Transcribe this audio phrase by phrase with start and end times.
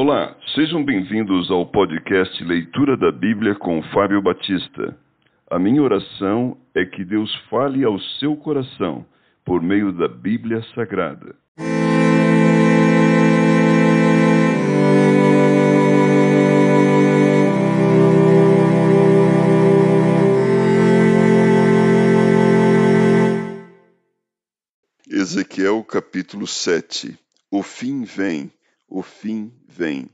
[0.00, 4.96] Olá, sejam bem-vindos ao podcast Leitura da Bíblia com Fábio Batista.
[5.50, 9.04] A minha oração é que Deus fale ao seu coração
[9.44, 11.34] por meio da Bíblia Sagrada.
[25.10, 27.18] Ezequiel capítulo 7
[27.50, 28.52] O fim vem,
[28.88, 30.08] o fim vem.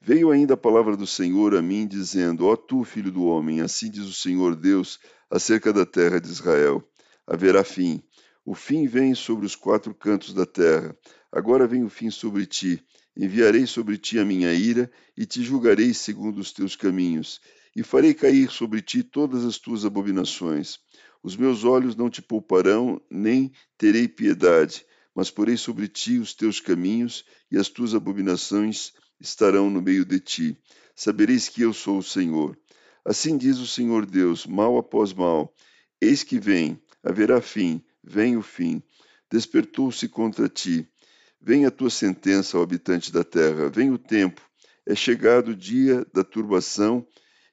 [0.00, 3.90] Veio ainda a palavra do Senhor a mim, dizendo: Ó tu, filho do homem, assim
[3.90, 4.98] diz o Senhor Deus
[5.30, 6.82] acerca da terra de Israel:
[7.26, 8.02] haverá fim.
[8.44, 10.96] O fim vem sobre os quatro cantos da terra.
[11.32, 12.84] Agora vem o fim sobre ti.
[13.16, 17.40] Enviarei sobre ti a minha ira e te julgarei segundo os teus caminhos,
[17.74, 20.78] e farei cair sobre ti todas as tuas abominações.
[21.22, 24.84] Os meus olhos não te pouparão, nem terei piedade,
[25.14, 30.18] mas porei sobre ti os teus caminhos, e as tuas abominações estarão no meio de
[30.18, 30.58] ti.
[30.94, 32.58] Sabereis que eu sou o Senhor.
[33.04, 35.54] Assim diz o Senhor Deus, mal após mal.
[36.00, 38.82] Eis que vem, haverá fim, vem o fim.
[39.30, 40.88] Despertou-se contra ti.
[41.40, 44.40] Vem a tua sentença, ó habitante da terra, vem o tempo.
[44.86, 47.06] É chegado o dia da turbação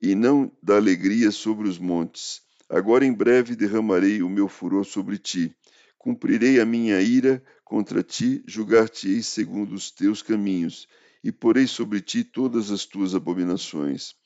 [0.00, 5.18] e não da alegria sobre os montes Agora em breve derramarei o meu furor sobre
[5.18, 5.54] ti.
[6.02, 10.88] Cumprirei a minha ira contra ti, julgar-te-ei segundo os teus caminhos,
[11.22, 14.16] e porei sobre ti todas as tuas abominações.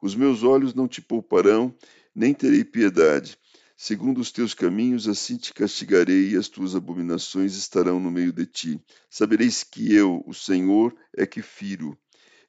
[0.00, 1.74] Os meus olhos não te pouparão,
[2.14, 3.36] nem terei piedade.
[3.76, 8.46] Segundo os teus caminhos, assim te castigarei, e as tuas abominações estarão no meio de
[8.46, 8.80] ti.
[9.10, 11.98] Sabereis que eu, o Senhor, é que firo.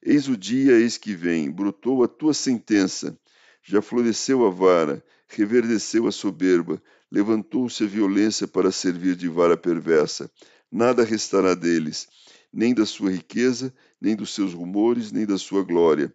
[0.00, 3.18] Eis o dia, eis que vem, brotou a tua sentença,
[3.64, 10.30] já floresceu a vara, reverdeceu a soberba, levantou-se a violência para servir de vara perversa.
[10.70, 12.08] Nada restará deles,
[12.52, 16.12] nem da sua riqueza, nem dos seus rumores, nem da sua glória.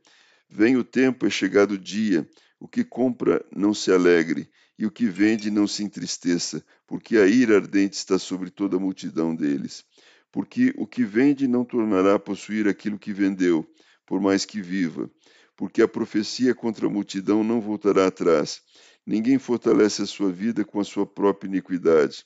[0.50, 2.28] Vem o tempo, é chegado o dia.
[2.60, 7.28] O que compra não se alegre, e o que vende não se entristeça, porque a
[7.28, 9.86] ira ardente está sobre toda a multidão deles.
[10.32, 13.68] Porque o que vende não tornará a possuir aquilo que vendeu,
[14.06, 15.10] por mais que viva
[15.62, 18.64] porque a profecia contra a multidão não voltará atrás.
[19.06, 22.26] Ninguém fortalece a sua vida com a sua própria iniquidade.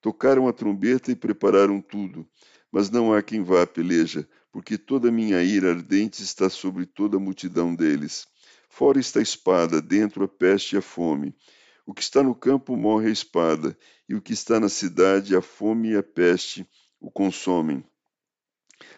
[0.00, 2.28] Tocaram a trombeta e prepararam tudo,
[2.70, 7.16] mas não há quem vá à peleja, porque toda minha ira ardente está sobre toda
[7.16, 8.26] a multidão deles.
[8.68, 11.34] Fora está a espada, dentro a peste e a fome.
[11.86, 13.76] O que está no campo morre a espada,
[14.08, 16.66] e o que está na cidade, a fome e a peste
[17.00, 17.84] o consomem.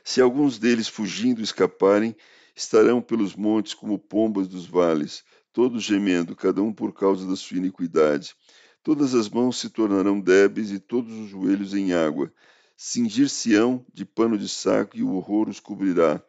[0.04, 2.14] Se alguns deles fugindo escaparem,
[2.54, 7.58] Estarão pelos montes como pombas dos vales, todos gemendo, cada um por causa da sua
[7.58, 8.34] iniquidade.
[8.82, 12.32] Todas as mãos se tornarão débeis e todos os joelhos em água.
[12.76, 16.20] Cingir-se-ão de pano de saco e o horror os cobrirá.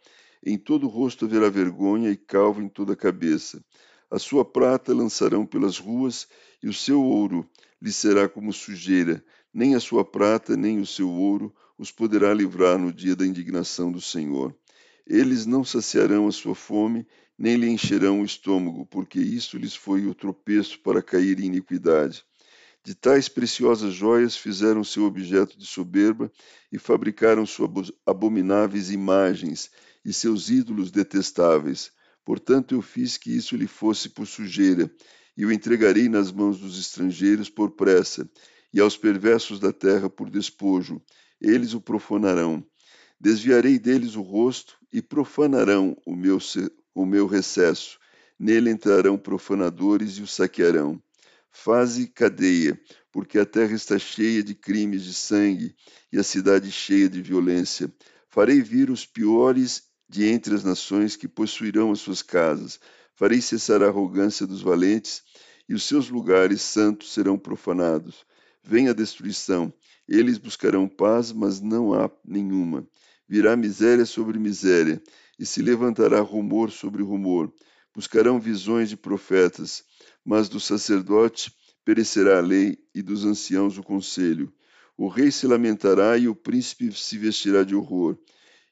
[0.46, 3.64] Em todo o rosto haverá vergonha e calvo em toda a cabeça.
[4.12, 6.28] A sua prata lançarão pelas ruas
[6.62, 7.50] e o seu ouro
[7.82, 9.24] lhe será como sujeira.
[9.54, 13.92] Nem a sua prata nem o seu ouro os poderá livrar no dia da indignação
[13.92, 14.56] do Senhor.
[15.06, 17.06] Eles não saciarão a sua fome,
[17.38, 22.24] nem lhe encherão o estômago, porque isso lhes foi o tropeço para cair em iniquidade.
[22.86, 26.31] De tais preciosas joias fizeram seu objeto de soberba
[26.72, 29.72] e fabricaram suas abomináveis imagens
[30.03, 31.92] e seus ídolos detestáveis.
[32.25, 34.90] Portanto, eu fiz que isso lhe fosse por sujeira,
[35.36, 38.30] e o entregarei nas mãos dos estrangeiros por pressa,
[38.74, 41.02] e aos perversos da terra por despojo.
[41.42, 42.66] Eles o profanarão
[43.24, 46.40] Desviarei deles o rosto e profanarão o meu,
[46.94, 47.98] o meu recesso.
[48.38, 51.02] Nele entrarão profanadores e o saquearão.
[51.50, 52.78] Faze cadeia,
[53.14, 55.74] porque a terra está cheia de crimes de sangue
[56.12, 57.90] e a cidade cheia de violência.
[58.28, 62.78] Farei vir os piores de entre as nações que possuirão as suas casas.
[63.16, 65.24] Farei cessar a arrogância dos valentes
[65.70, 68.26] e os seus lugares santos serão profanados.
[68.62, 69.74] Vem a destruição.
[70.10, 72.86] Eles buscarão paz, mas não há nenhuma
[73.28, 75.02] virá miséria sobre miséria,
[75.40, 77.54] e se levantará rumor sobre rumor.
[77.94, 79.84] Buscarão visões de profetas,
[80.25, 81.54] mas do sacerdote
[81.84, 84.52] perecerá a lei e dos anciãos o conselho.
[84.98, 88.18] O rei se lamentará e o príncipe se vestirá de horror,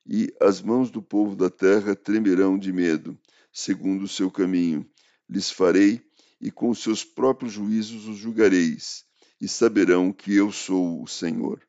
[0.05, 3.17] e as mãos do povo da terra tremerão de medo,
[3.51, 4.85] segundo o seu caminho.
[5.29, 6.01] Lhes farei,
[6.39, 9.05] e com seus próprios juízos os julgareis,
[9.39, 11.61] e saberão que eu sou o Senhor.